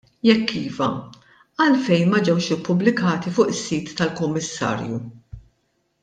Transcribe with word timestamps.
Jekk 0.27 0.51
iva, 0.59 0.85
għalfejn 1.65 2.09
ma 2.13 2.21
ġewx 2.29 2.55
ippubblikati 2.57 3.33
fuq 3.37 3.53
is-sit 3.55 3.91
tal-Kummissarju? 3.99 4.97